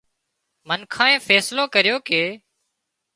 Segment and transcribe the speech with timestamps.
[0.67, 2.23] منکانئين فيصلو ڪريو ڪي